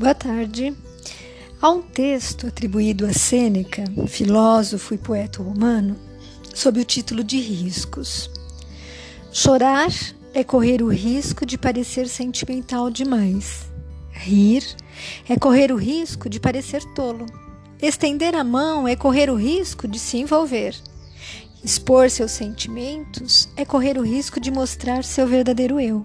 Boa 0.00 0.14
tarde. 0.14 0.74
Há 1.60 1.70
um 1.70 1.82
texto 1.82 2.46
atribuído 2.46 3.04
a 3.04 3.12
Sêneca, 3.12 3.84
filósofo 4.06 4.94
e 4.94 4.98
poeta 4.98 5.42
romano, 5.42 5.94
sob 6.54 6.80
o 6.80 6.84
título 6.86 7.22
de 7.22 7.38
Riscos. 7.38 8.30
Chorar 9.30 9.90
é 10.32 10.42
correr 10.42 10.82
o 10.82 10.88
risco 10.88 11.44
de 11.44 11.58
parecer 11.58 12.08
sentimental 12.08 12.90
demais. 12.90 13.70
Rir 14.10 14.64
é 15.28 15.36
correr 15.36 15.70
o 15.70 15.76
risco 15.76 16.30
de 16.30 16.40
parecer 16.40 16.82
tolo. 16.94 17.26
Estender 17.82 18.34
a 18.34 18.42
mão 18.42 18.88
é 18.88 18.96
correr 18.96 19.28
o 19.28 19.34
risco 19.34 19.86
de 19.86 19.98
se 19.98 20.16
envolver. 20.16 20.74
Expor 21.62 22.08
seus 22.08 22.30
sentimentos 22.30 23.50
é 23.54 23.66
correr 23.66 23.98
o 23.98 24.02
risco 24.02 24.40
de 24.40 24.50
mostrar 24.50 25.04
seu 25.04 25.26
verdadeiro 25.26 25.78
eu. 25.78 26.02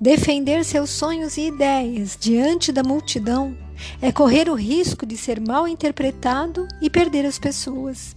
Defender 0.00 0.64
seus 0.64 0.90
sonhos 0.90 1.36
e 1.36 1.48
ideias 1.48 2.16
diante 2.20 2.70
da 2.70 2.82
multidão 2.82 3.56
é 4.00 4.12
correr 4.12 4.48
o 4.48 4.54
risco 4.54 5.06
de 5.06 5.16
ser 5.16 5.40
mal 5.40 5.66
interpretado 5.66 6.66
e 6.80 6.88
perder 6.90 7.24
as 7.24 7.38
pessoas. 7.38 8.14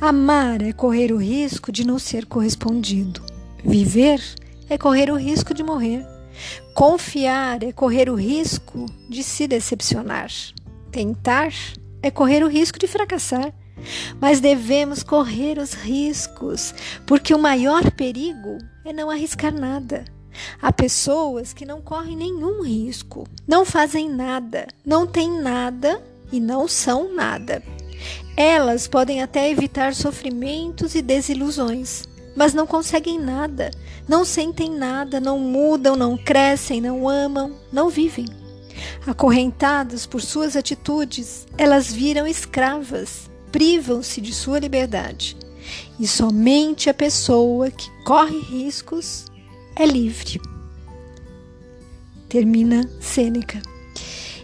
Amar 0.00 0.62
é 0.62 0.72
correr 0.72 1.12
o 1.12 1.16
risco 1.16 1.72
de 1.72 1.86
não 1.86 1.98
ser 1.98 2.26
correspondido. 2.26 3.22
Viver 3.64 4.22
é 4.68 4.78
correr 4.78 5.10
o 5.10 5.16
risco 5.16 5.52
de 5.54 5.62
morrer. 5.62 6.06
Confiar 6.74 7.62
é 7.62 7.72
correr 7.72 8.08
o 8.08 8.14
risco 8.14 8.86
de 9.08 9.22
se 9.22 9.46
decepcionar. 9.46 10.30
Tentar 10.90 11.52
é 12.02 12.10
correr 12.10 12.42
o 12.44 12.48
risco 12.48 12.78
de 12.78 12.86
fracassar. 12.86 13.52
Mas 14.20 14.40
devemos 14.40 15.02
correr 15.02 15.58
os 15.58 15.72
riscos, 15.72 16.74
porque 17.06 17.32
o 17.32 17.38
maior 17.38 17.90
perigo 17.92 18.58
é 18.84 18.92
não 18.92 19.10
arriscar 19.10 19.52
nada. 19.52 20.04
Há 20.60 20.72
pessoas 20.72 21.52
que 21.52 21.64
não 21.64 21.80
correm 21.80 22.16
nenhum 22.16 22.62
risco, 22.62 23.26
não 23.46 23.64
fazem 23.64 24.08
nada, 24.08 24.66
não 24.84 25.06
têm 25.06 25.40
nada 25.40 26.02
e 26.32 26.40
não 26.40 26.68
são 26.68 27.14
nada. 27.14 27.62
Elas 28.36 28.86
podem 28.86 29.22
até 29.22 29.50
evitar 29.50 29.94
sofrimentos 29.94 30.94
e 30.94 31.02
desilusões, 31.02 32.04
mas 32.36 32.54
não 32.54 32.66
conseguem 32.66 33.18
nada, 33.18 33.70
não 34.06 34.24
sentem 34.24 34.70
nada, 34.70 35.20
não 35.20 35.38
mudam, 35.38 35.96
não 35.96 36.16
crescem, 36.16 36.80
não 36.80 37.08
amam, 37.08 37.52
não 37.72 37.88
vivem. 37.88 38.26
Acorrentadas 39.06 40.06
por 40.06 40.22
suas 40.22 40.54
atitudes, 40.54 41.46
elas 41.56 41.92
viram 41.92 42.26
escravas, 42.26 43.28
privam-se 43.50 44.20
de 44.20 44.32
sua 44.32 44.60
liberdade. 44.60 45.36
E 45.98 46.06
somente 46.06 46.88
a 46.88 46.94
pessoa 46.94 47.70
que 47.70 47.90
corre 48.04 48.38
riscos 48.38 49.27
é 49.78 49.86
livre. 49.86 50.40
Termina 52.28 52.88
Sêneca. 53.00 53.62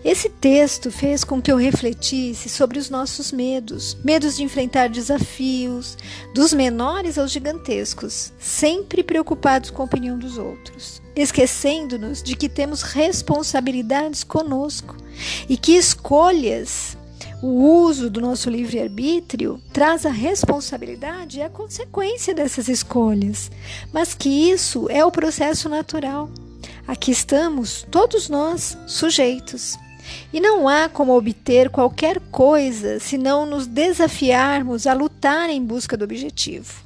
Esse 0.04 0.28
texto 0.28 0.90
fez 0.90 1.24
com 1.24 1.40
que 1.40 1.50
eu 1.50 1.56
refletisse 1.56 2.48
sobre 2.48 2.78
os 2.78 2.90
nossos 2.90 3.32
medos, 3.32 3.96
medos 4.04 4.36
de 4.36 4.42
enfrentar 4.42 4.88
desafios, 4.88 5.96
dos 6.34 6.52
menores 6.52 7.16
aos 7.16 7.30
gigantescos, 7.30 8.32
sempre 8.38 9.02
preocupados 9.02 9.70
com 9.70 9.80
a 9.80 9.86
opinião 9.86 10.18
dos 10.18 10.36
outros, 10.36 11.00
esquecendo-nos 11.16 12.22
de 12.22 12.36
que 12.36 12.50
temos 12.50 12.82
responsabilidades 12.82 14.22
conosco 14.22 14.94
e 15.48 15.56
que 15.56 15.72
escolhas 15.72 16.98
o 17.46 17.84
uso 17.84 18.08
do 18.08 18.22
nosso 18.22 18.48
livre-arbítrio 18.48 19.60
traz 19.70 20.06
a 20.06 20.10
responsabilidade 20.10 21.40
e 21.40 21.42
a 21.42 21.50
consequência 21.50 22.34
dessas 22.34 22.68
escolhas, 22.68 23.50
mas 23.92 24.14
que 24.14 24.30
isso 24.50 24.88
é 24.88 25.04
o 25.04 25.12
processo 25.12 25.68
natural. 25.68 26.30
Aqui 26.88 27.10
estamos, 27.10 27.86
todos 27.90 28.30
nós, 28.30 28.78
sujeitos. 28.86 29.78
E 30.32 30.40
não 30.40 30.66
há 30.66 30.88
como 30.88 31.14
obter 31.14 31.68
qualquer 31.68 32.18
coisa 32.30 32.98
se 32.98 33.18
não 33.18 33.44
nos 33.44 33.66
desafiarmos 33.66 34.86
a 34.86 34.94
lutar 34.94 35.50
em 35.50 35.62
busca 35.62 35.98
do 35.98 36.04
objetivo. 36.04 36.82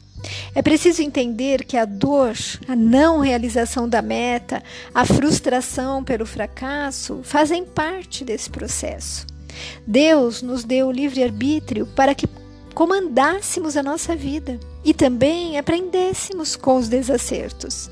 É 0.56 0.60
preciso 0.60 1.02
entender 1.02 1.64
que 1.64 1.76
a 1.76 1.84
dor, 1.84 2.34
a 2.66 2.74
não 2.74 3.20
realização 3.20 3.88
da 3.88 4.02
meta, 4.02 4.60
a 4.92 5.04
frustração 5.04 6.02
pelo 6.02 6.26
fracasso 6.26 7.20
fazem 7.22 7.64
parte 7.64 8.24
desse 8.24 8.50
processo. 8.50 9.37
Deus 9.86 10.42
nos 10.42 10.64
deu 10.64 10.88
o 10.88 10.92
livre-arbítrio 10.92 11.86
para 11.94 12.14
que 12.14 12.28
comandássemos 12.74 13.76
a 13.76 13.82
nossa 13.82 14.14
vida 14.14 14.58
e 14.84 14.94
também 14.94 15.58
aprendêssemos 15.58 16.56
com 16.56 16.76
os 16.76 16.88
desacertos. 16.88 17.90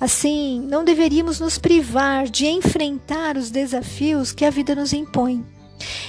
Assim, 0.00 0.60
não 0.60 0.84
deveríamos 0.84 1.40
nos 1.40 1.58
privar 1.58 2.28
de 2.28 2.46
enfrentar 2.46 3.36
os 3.36 3.50
desafios 3.50 4.32
que 4.32 4.44
a 4.44 4.50
vida 4.50 4.74
nos 4.74 4.92
impõe. 4.92 5.44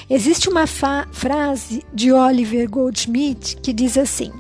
Existe 0.10 0.50
uma 0.50 0.66
frase 0.68 1.84
de 1.94 2.12
Oliver 2.12 2.70
Goldsmith 2.70 3.60
que 3.62 3.74
diz 3.74 3.98
assim: 3.98 4.32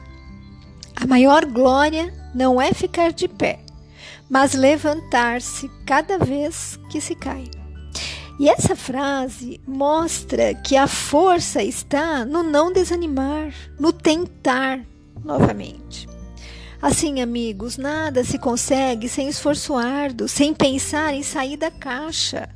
A 0.95 1.07
maior 1.07 1.45
glória 1.45 2.13
não 2.33 2.61
é 2.61 2.73
ficar 2.73 3.11
de 3.11 3.27
pé, 3.27 3.59
mas 4.29 4.53
levantar-se 4.53 5.69
cada 5.85 6.17
vez 6.17 6.79
que 6.89 7.01
se 7.01 7.15
cai. 7.15 7.45
E 8.37 8.49
essa 8.49 8.75
frase 8.75 9.61
mostra 9.65 10.53
que 10.53 10.75
a 10.75 10.87
força 10.87 11.63
está 11.63 12.25
no 12.25 12.43
não 12.43 12.71
desanimar, 12.71 13.53
no 13.79 13.93
tentar 13.93 14.81
novamente. 15.23 16.07
Assim, 16.81 17.21
amigos, 17.21 17.77
nada 17.77 18.25
se 18.25 18.37
consegue 18.37 19.07
sem 19.07 19.29
esforço 19.29 19.75
árduo, 19.75 20.27
sem 20.27 20.53
pensar 20.53 21.13
em 21.13 21.23
sair 21.23 21.55
da 21.55 21.71
caixa, 21.71 22.49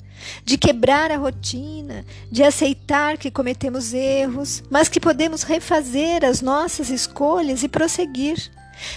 de 0.44 0.58
quebrar 0.58 1.12
a 1.12 1.18
rotina, 1.18 2.06
de 2.30 2.44
aceitar 2.44 3.18
que 3.18 3.32
cometemos 3.32 3.94
erros, 3.94 4.62
mas 4.70 4.90
que 4.90 5.00
podemos 5.00 5.44
refazer 5.44 6.26
as 6.26 6.42
nossas 6.42 6.90
escolhas 6.90 7.64
e 7.64 7.70
prosseguir, 7.70 8.52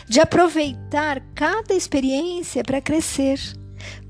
de 0.09 0.21
aproveitar 0.21 1.23
cada 1.35 1.75
experiência 1.75 2.65
para 2.65 2.81
crescer 2.81 3.41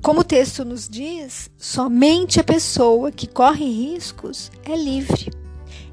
como 0.03 0.21
o 0.21 0.25
texto 0.25 0.65
nos 0.65 0.88
diz, 0.88 1.50
somente 1.56 2.41
a 2.41 2.44
pessoa 2.44 3.12
que 3.12 3.27
corre 3.27 3.65
riscos 3.65 4.50
é 4.65 4.77
livre. 4.77 5.31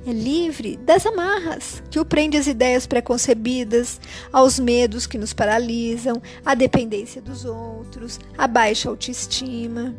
É 0.06 0.12
livre 0.12 0.78
das 0.78 1.06
amarras 1.06 1.84
que 1.92 2.00
o 2.00 2.06
prende 2.06 2.38
às 2.38 2.48
ideias 2.48 2.88
preconcebidas, 2.88 4.00
aos 4.32 4.58
medos 4.58 5.06
que 5.06 5.18
nos 5.18 5.34
paralisam, 5.34 6.22
à 6.46 6.56
dependência 6.56 7.22
dos 7.22 7.46
outros, 7.46 8.20
à 8.38 8.48
baixa 8.48 8.90
autoestima. 8.90 9.94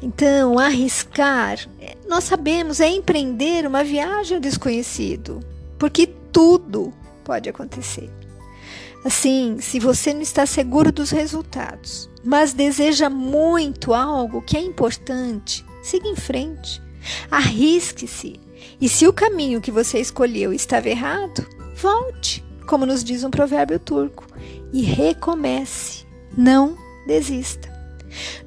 Então, 0.00 0.58
arriscar, 0.58 1.58
é, 1.80 1.96
nós 2.08 2.24
sabemos, 2.24 2.80
é 2.80 2.88
empreender 2.88 3.66
uma 3.66 3.82
viagem 3.82 4.36
ao 4.36 4.40
desconhecido, 4.40 5.40
porque 5.78 6.06
tudo 6.30 6.92
pode 7.24 7.48
acontecer. 7.48 8.10
Assim, 9.04 9.58
se 9.60 9.78
você 9.78 10.14
não 10.14 10.22
está 10.22 10.46
seguro 10.46 10.90
dos 10.90 11.10
resultados, 11.10 12.08
mas 12.24 12.52
deseja 12.52 13.10
muito 13.10 13.92
algo 13.92 14.42
que 14.42 14.56
é 14.56 14.60
importante, 14.60 15.64
siga 15.82 16.08
em 16.08 16.16
frente. 16.16 16.82
Arrisque-se. 17.30 18.40
E 18.80 18.88
se 18.88 19.06
o 19.06 19.12
caminho 19.12 19.60
que 19.60 19.70
você 19.70 20.00
escolheu 20.00 20.52
estava 20.52 20.88
errado, 20.88 21.46
volte, 21.76 22.44
como 22.66 22.86
nos 22.86 23.04
diz 23.04 23.24
um 23.24 23.30
provérbio 23.30 23.78
turco, 23.78 24.26
e 24.72 24.82
recomece. 24.82 26.04
Não 26.36 26.76
desista. 27.06 27.73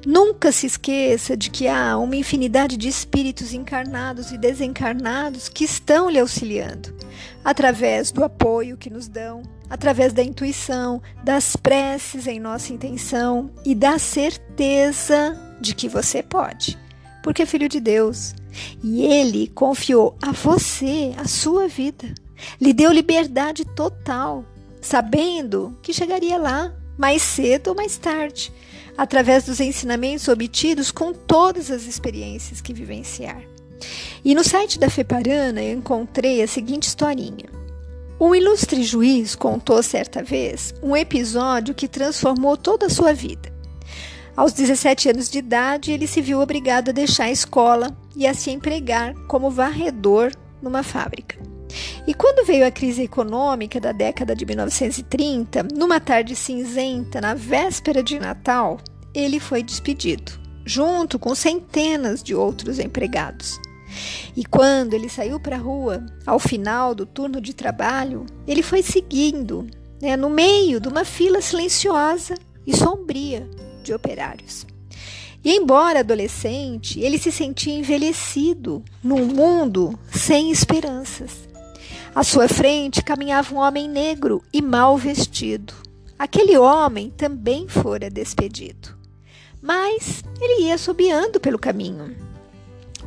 Nunca 0.06 0.52
se 0.52 0.66
esqueça 0.66 1.36
de 1.36 1.50
que 1.50 1.68
há 1.68 1.96
uma 1.98 2.16
infinidade 2.16 2.76
de 2.76 2.88
espíritos 2.88 3.52
encarnados 3.52 4.32
e 4.32 4.38
desencarnados 4.38 5.48
que 5.48 5.64
estão 5.64 6.08
lhe 6.08 6.18
auxiliando, 6.18 6.94
através 7.44 8.10
do 8.10 8.24
apoio 8.24 8.76
que 8.76 8.90
nos 8.90 9.08
dão, 9.08 9.42
através 9.68 10.12
da 10.12 10.22
intuição, 10.22 11.02
das 11.22 11.56
preces 11.56 12.26
em 12.26 12.40
nossa 12.40 12.72
intenção 12.72 13.50
e 13.64 13.74
da 13.74 13.98
certeza 13.98 15.38
de 15.60 15.74
que 15.74 15.88
você 15.88 16.22
pode, 16.22 16.78
porque 17.22 17.42
é 17.42 17.46
filho 17.46 17.68
de 17.68 17.80
Deus. 17.80 18.34
E 18.82 19.04
ele 19.04 19.48
confiou 19.48 20.16
a 20.22 20.32
você 20.32 21.12
a 21.16 21.26
sua 21.26 21.68
vida, 21.68 22.12
lhe 22.60 22.72
deu 22.72 22.90
liberdade 22.90 23.64
total, 23.64 24.44
sabendo 24.80 25.76
que 25.82 25.92
chegaria 25.92 26.38
lá 26.38 26.72
mais 26.96 27.22
cedo 27.22 27.68
ou 27.68 27.76
mais 27.76 27.96
tarde, 27.96 28.52
através 28.98 29.44
dos 29.44 29.60
ensinamentos 29.60 30.26
obtidos 30.26 30.90
com 30.90 31.12
todas 31.12 31.70
as 31.70 31.86
experiências 31.86 32.60
que 32.60 32.74
vivenciar. 32.74 33.40
E 34.24 34.34
no 34.34 34.42
site 34.42 34.76
da 34.76 34.90
Feparana 34.90 35.62
eu 35.62 35.78
encontrei 35.78 36.42
a 36.42 36.48
seguinte 36.48 36.88
historinha. 36.88 37.48
Um 38.20 38.34
ilustre 38.34 38.82
juiz 38.82 39.36
contou 39.36 39.80
certa 39.80 40.24
vez 40.24 40.74
um 40.82 40.96
episódio 40.96 41.72
que 41.72 41.86
transformou 41.86 42.56
toda 42.56 42.86
a 42.86 42.90
sua 42.90 43.14
vida. 43.14 43.56
Aos 44.36 44.52
17 44.52 45.10
anos 45.10 45.30
de 45.30 45.38
idade, 45.38 45.92
ele 45.92 46.06
se 46.06 46.20
viu 46.20 46.40
obrigado 46.40 46.88
a 46.88 46.92
deixar 46.92 47.24
a 47.24 47.30
escola 47.30 47.96
e 48.16 48.26
a 48.26 48.34
se 48.34 48.50
empregar 48.50 49.14
como 49.28 49.50
varredor 49.50 50.32
numa 50.60 50.82
fábrica. 50.82 51.47
E 52.08 52.14
quando 52.14 52.46
veio 52.46 52.66
a 52.66 52.70
crise 52.70 53.02
econômica 53.02 53.78
da 53.78 53.92
década 53.92 54.34
de 54.34 54.46
1930, 54.46 55.68
numa 55.74 56.00
tarde 56.00 56.34
cinzenta, 56.34 57.20
na 57.20 57.34
véspera 57.34 58.02
de 58.02 58.18
Natal, 58.18 58.80
ele 59.12 59.38
foi 59.38 59.62
despedido, 59.62 60.32
junto 60.64 61.18
com 61.18 61.34
centenas 61.34 62.22
de 62.22 62.34
outros 62.34 62.78
empregados. 62.78 63.60
E 64.34 64.42
quando 64.42 64.94
ele 64.94 65.10
saiu 65.10 65.38
para 65.38 65.56
a 65.56 65.58
rua, 65.58 66.02
ao 66.24 66.38
final 66.38 66.94
do 66.94 67.04
turno 67.04 67.42
de 67.42 67.52
trabalho, 67.52 68.24
ele 68.46 68.62
foi 68.62 68.82
seguindo, 68.82 69.66
né, 70.00 70.16
no 70.16 70.30
meio 70.30 70.80
de 70.80 70.88
uma 70.88 71.04
fila 71.04 71.42
silenciosa 71.42 72.36
e 72.66 72.74
sombria 72.74 73.46
de 73.82 73.92
operários. 73.92 74.66
E 75.44 75.54
embora 75.54 76.00
adolescente, 76.00 77.00
ele 77.00 77.18
se 77.18 77.30
sentia 77.30 77.74
envelhecido 77.74 78.82
num 79.04 79.26
mundo 79.26 79.98
sem 80.10 80.50
esperanças. 80.50 81.46
À 82.14 82.24
sua 82.24 82.48
frente 82.48 83.02
caminhava 83.02 83.54
um 83.54 83.58
homem 83.58 83.88
negro 83.88 84.42
e 84.52 84.60
mal 84.62 84.96
vestido. 84.96 85.74
Aquele 86.18 86.58
homem 86.58 87.10
também 87.10 87.68
fora 87.68 88.10
despedido. 88.10 88.96
Mas 89.60 90.22
ele 90.40 90.64
ia 90.64 90.78
subiando 90.78 91.38
pelo 91.38 91.58
caminho. 91.58 92.16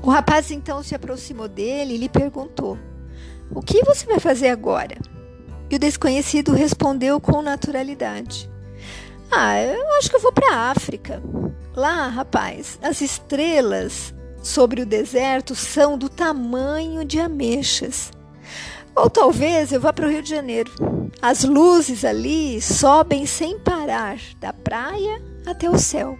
O 0.01 0.09
rapaz 0.09 0.49
então 0.51 0.81
se 0.81 0.95
aproximou 0.95 1.47
dele 1.47 1.95
e 1.95 1.97
lhe 1.97 2.09
perguntou: 2.09 2.77
O 3.53 3.61
que 3.61 3.83
você 3.83 4.05
vai 4.05 4.19
fazer 4.19 4.49
agora? 4.49 4.97
E 5.69 5.75
o 5.75 5.79
desconhecido 5.79 6.53
respondeu 6.53 7.19
com 7.19 7.41
naturalidade: 7.41 8.49
Ah, 9.29 9.61
eu 9.61 9.91
acho 9.97 10.09
que 10.09 10.15
eu 10.15 10.21
vou 10.21 10.31
para 10.31 10.53
a 10.53 10.71
África. 10.71 11.21
Lá, 11.75 12.07
rapaz, 12.07 12.79
as 12.81 13.01
estrelas 13.01 14.13
sobre 14.41 14.81
o 14.81 14.85
deserto 14.85 15.55
são 15.55 15.97
do 15.97 16.09
tamanho 16.09 17.05
de 17.05 17.19
ameixas. 17.19 18.11
Ou 19.01 19.09
talvez 19.09 19.71
eu 19.71 19.81
vá 19.81 19.91
para 19.91 20.05
o 20.05 20.11
Rio 20.11 20.21
de 20.21 20.29
Janeiro. 20.29 20.71
As 21.19 21.43
luzes 21.43 22.05
ali 22.05 22.61
sobem 22.61 23.25
sem 23.25 23.57
parar, 23.57 24.19
da 24.39 24.53
praia 24.53 25.19
até 25.43 25.67
o 25.67 25.79
céu. 25.79 26.19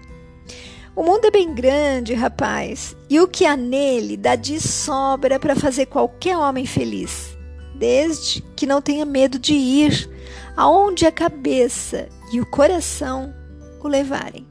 O 0.95 1.03
mundo 1.03 1.25
é 1.25 1.29
bem 1.31 1.53
grande, 1.53 2.15
rapaz, 2.15 2.95
e 3.07 3.19
o 3.19 3.27
que 3.27 3.45
há 3.45 3.55
nele 3.55 4.17
dá 4.17 4.35
de 4.35 4.59
sobra 4.59 5.39
para 5.39 5.55
fazer 5.55 5.85
qualquer 5.85 6.35
homem 6.35 6.65
feliz, 6.65 7.37
desde 7.75 8.41
que 8.55 8.65
não 8.65 8.81
tenha 8.81 9.05
medo 9.05 9.37
de 9.37 9.53
ir 9.53 10.09
aonde 10.57 11.05
a 11.05 11.11
cabeça 11.11 12.09
e 12.33 12.41
o 12.41 12.47
coração 12.47 13.31
o 13.79 13.87
levarem. 13.87 14.47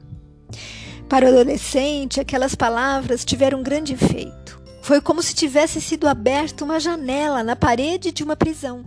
Para 1.09 1.25
o 1.25 1.29
adolescente, 1.29 2.21
aquelas 2.21 2.55
palavras 2.55 3.25
tiveram 3.25 3.59
um 3.59 3.63
grande 3.63 3.93
efeito. 3.93 4.40
Foi 4.81 4.99
como 4.99 5.21
se 5.21 5.33
tivesse 5.33 5.79
sido 5.79 6.07
aberta 6.07 6.65
uma 6.65 6.79
janela 6.79 7.43
na 7.43 7.55
parede 7.55 8.11
de 8.11 8.23
uma 8.23 8.35
prisão 8.35 8.83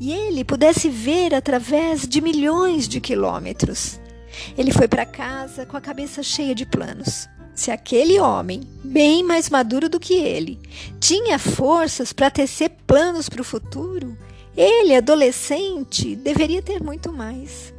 e 0.00 0.12
ele 0.12 0.44
pudesse 0.44 0.88
ver 0.88 1.34
através 1.34 2.06
de 2.06 2.20
milhões 2.20 2.88
de 2.88 3.00
quilômetros. 3.00 4.00
Ele 4.56 4.72
foi 4.72 4.88
para 4.88 5.06
casa 5.06 5.66
com 5.66 5.76
a 5.76 5.80
cabeça 5.80 6.22
cheia 6.22 6.54
de 6.54 6.66
planos. 6.66 7.28
Se 7.54 7.70
aquele 7.70 8.20
homem, 8.20 8.62
bem 8.84 9.24
mais 9.24 9.50
maduro 9.50 9.88
do 9.88 9.98
que 9.98 10.14
ele, 10.14 10.60
tinha 11.00 11.38
forças 11.38 12.12
para 12.12 12.30
tecer 12.30 12.70
planos 12.86 13.28
para 13.28 13.40
o 13.40 13.44
futuro, 13.44 14.16
ele, 14.56 14.94
adolescente, 14.94 16.14
deveria 16.14 16.62
ter 16.62 16.80
muito 16.80 17.12
mais. 17.12 17.74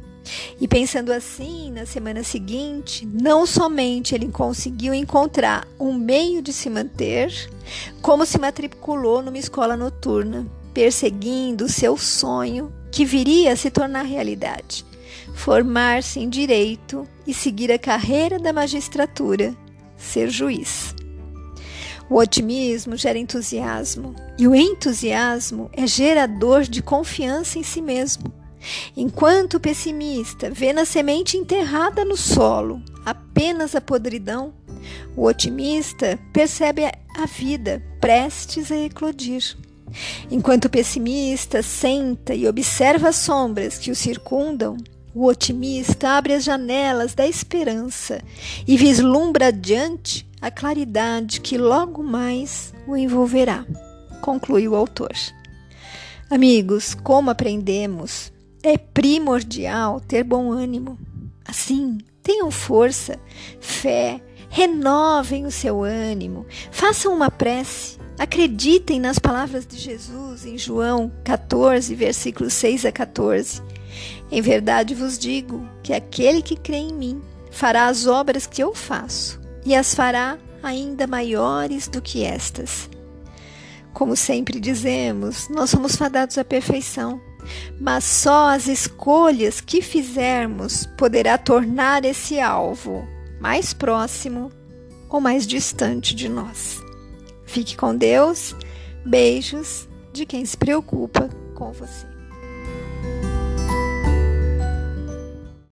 E 0.60 0.68
pensando 0.68 1.12
assim, 1.12 1.70
na 1.72 1.86
semana 1.86 2.22
seguinte, 2.22 3.06
não 3.06 3.46
somente 3.46 4.14
ele 4.14 4.28
conseguiu 4.28 4.92
encontrar 4.92 5.66
um 5.78 5.92
meio 5.92 6.42
de 6.42 6.52
se 6.52 6.68
manter, 6.68 7.32
como 8.02 8.26
se 8.26 8.38
matriculou 8.38 9.22
numa 9.22 9.38
escola 9.38 9.76
noturna, 9.76 10.46
perseguindo 10.72 11.64
o 11.64 11.68
seu 11.68 11.96
sonho 11.96 12.72
que 12.90 13.04
viria 13.04 13.52
a 13.52 13.56
se 13.56 13.70
tornar 13.70 14.02
realidade: 14.02 14.84
formar-se 15.34 16.20
em 16.20 16.28
direito 16.28 17.06
e 17.26 17.32
seguir 17.32 17.72
a 17.72 17.78
carreira 17.78 18.38
da 18.38 18.52
magistratura, 18.52 19.54
ser 19.96 20.28
juiz. 20.28 20.94
O 22.08 22.16
otimismo 22.16 22.96
gera 22.96 23.18
entusiasmo, 23.18 24.16
e 24.36 24.48
o 24.48 24.54
entusiasmo 24.54 25.70
é 25.72 25.86
gerador 25.86 26.62
de 26.62 26.82
confiança 26.82 27.56
em 27.56 27.62
si 27.62 27.80
mesmo. 27.80 28.39
Enquanto 28.96 29.54
o 29.54 29.60
pessimista 29.60 30.50
vê 30.50 30.72
na 30.72 30.84
semente 30.84 31.36
enterrada 31.36 32.04
no 32.04 32.16
solo 32.16 32.82
apenas 33.04 33.74
a 33.74 33.80
podridão, 33.80 34.52
o 35.16 35.24
otimista 35.24 36.18
percebe 36.32 36.84
a 36.84 37.26
vida 37.26 37.82
prestes 38.00 38.70
a 38.70 38.76
eclodir. 38.76 39.56
Enquanto 40.30 40.66
o 40.66 40.70
pessimista 40.70 41.62
senta 41.62 42.34
e 42.34 42.46
observa 42.46 43.08
as 43.08 43.16
sombras 43.16 43.78
que 43.78 43.90
o 43.90 43.96
circundam, 43.96 44.76
o 45.14 45.26
otimista 45.26 46.10
abre 46.10 46.34
as 46.34 46.44
janelas 46.44 47.14
da 47.14 47.26
esperança 47.26 48.22
e 48.66 48.76
vislumbra 48.76 49.48
adiante 49.48 50.28
a 50.40 50.50
claridade 50.50 51.40
que 51.40 51.58
logo 51.58 52.02
mais 52.02 52.72
o 52.86 52.96
envolverá. 52.96 53.66
Conclui 54.20 54.68
o 54.68 54.76
autor. 54.76 55.12
Amigos, 56.30 56.94
como 56.94 57.28
aprendemos 57.28 58.29
é 58.62 58.76
primordial 58.76 60.00
ter 60.00 60.24
bom 60.24 60.50
ânimo. 60.52 60.98
Assim, 61.46 61.98
tenham 62.22 62.50
força, 62.50 63.18
fé, 63.60 64.20
renovem 64.48 65.46
o 65.46 65.50
seu 65.50 65.82
ânimo, 65.82 66.46
façam 66.70 67.14
uma 67.14 67.30
prece, 67.30 67.98
acreditem 68.18 69.00
nas 69.00 69.18
palavras 69.18 69.66
de 69.66 69.78
Jesus 69.78 70.44
em 70.44 70.58
João 70.58 71.10
14, 71.24 71.94
versículos 71.94 72.52
6 72.54 72.84
a 72.84 72.92
14. 72.92 73.62
Em 74.30 74.40
verdade 74.40 74.94
vos 74.94 75.18
digo 75.18 75.68
que 75.82 75.92
aquele 75.92 76.42
que 76.42 76.56
crê 76.56 76.76
em 76.76 76.92
mim 76.92 77.22
fará 77.50 77.86
as 77.86 78.06
obras 78.06 78.46
que 78.46 78.62
eu 78.62 78.74
faço 78.74 79.40
e 79.64 79.74
as 79.74 79.94
fará 79.94 80.38
ainda 80.62 81.06
maiores 81.06 81.88
do 81.88 82.00
que 82.00 82.22
estas. 82.22 82.88
Como 83.92 84.14
sempre 84.14 84.60
dizemos, 84.60 85.48
nós 85.48 85.70
somos 85.70 85.96
fadados 85.96 86.38
à 86.38 86.44
perfeição 86.44 87.20
mas 87.80 88.04
só 88.04 88.50
as 88.50 88.66
escolhas 88.66 89.60
que 89.60 89.80
fizermos 89.80 90.86
poderá 90.96 91.38
tornar 91.38 92.04
esse 92.04 92.40
alvo 92.40 93.06
mais 93.40 93.72
próximo 93.72 94.50
ou 95.08 95.20
mais 95.20 95.46
distante 95.46 96.14
de 96.14 96.28
nós. 96.28 96.80
Fique 97.44 97.76
com 97.76 97.96
Deus. 97.96 98.54
Beijos 99.04 99.88
de 100.12 100.26
quem 100.26 100.44
se 100.44 100.56
preocupa 100.56 101.28
com 101.54 101.72
você. 101.72 102.09